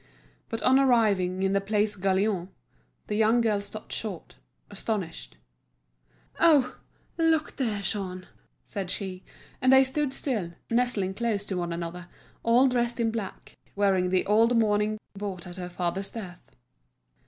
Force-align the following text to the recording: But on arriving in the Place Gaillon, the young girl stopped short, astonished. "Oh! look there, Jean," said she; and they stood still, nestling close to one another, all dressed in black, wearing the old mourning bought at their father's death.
But 0.49 0.63
on 0.63 0.79
arriving 0.79 1.43
in 1.43 1.53
the 1.53 1.61
Place 1.61 1.95
Gaillon, 1.95 2.49
the 3.05 3.13
young 3.13 3.39
girl 3.39 3.61
stopped 3.61 3.93
short, 3.93 4.33
astonished. 4.71 5.37
"Oh! 6.39 6.77
look 7.19 7.55
there, 7.57 7.83
Jean," 7.83 8.25
said 8.63 8.89
she; 8.89 9.23
and 9.61 9.71
they 9.71 9.83
stood 9.83 10.11
still, 10.11 10.53
nestling 10.71 11.13
close 11.13 11.45
to 11.45 11.57
one 11.57 11.71
another, 11.71 12.07
all 12.41 12.65
dressed 12.65 12.99
in 12.99 13.11
black, 13.11 13.55
wearing 13.75 14.09
the 14.09 14.25
old 14.25 14.57
mourning 14.57 14.97
bought 15.13 15.45
at 15.45 15.57
their 15.57 15.69
father's 15.69 16.09
death. 16.09 16.55